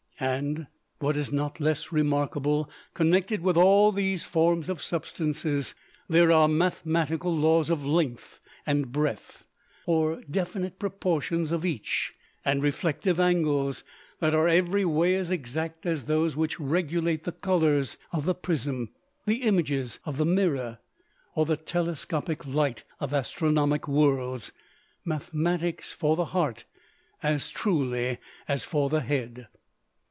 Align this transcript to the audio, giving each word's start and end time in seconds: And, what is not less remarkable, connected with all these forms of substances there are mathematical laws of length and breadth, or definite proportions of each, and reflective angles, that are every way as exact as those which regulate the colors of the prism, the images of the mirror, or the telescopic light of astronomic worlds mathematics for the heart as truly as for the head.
And, 0.23 0.67
what 0.99 1.17
is 1.17 1.31
not 1.31 1.59
less 1.59 1.91
remarkable, 1.91 2.69
connected 2.93 3.41
with 3.41 3.57
all 3.57 3.91
these 3.91 4.23
forms 4.23 4.69
of 4.69 4.79
substances 4.79 5.73
there 6.07 6.31
are 6.31 6.47
mathematical 6.47 7.35
laws 7.35 7.71
of 7.71 7.87
length 7.87 8.39
and 8.63 8.91
breadth, 8.91 9.47
or 9.87 10.21
definite 10.29 10.77
proportions 10.77 11.51
of 11.51 11.65
each, 11.65 12.13
and 12.45 12.61
reflective 12.61 13.19
angles, 13.19 13.83
that 14.19 14.35
are 14.35 14.47
every 14.47 14.85
way 14.85 15.15
as 15.15 15.31
exact 15.31 15.87
as 15.87 16.03
those 16.03 16.35
which 16.35 16.59
regulate 16.59 17.23
the 17.23 17.31
colors 17.31 17.97
of 18.11 18.25
the 18.25 18.35
prism, 18.35 18.89
the 19.25 19.37
images 19.41 19.99
of 20.05 20.17
the 20.17 20.25
mirror, 20.25 20.77
or 21.33 21.47
the 21.47 21.57
telescopic 21.57 22.45
light 22.45 22.83
of 22.99 23.11
astronomic 23.11 23.87
worlds 23.87 24.51
mathematics 25.03 25.93
for 25.93 26.15
the 26.15 26.25
heart 26.25 26.65
as 27.23 27.49
truly 27.49 28.19
as 28.47 28.63
for 28.63 28.87
the 28.87 29.01
head. 29.01 29.47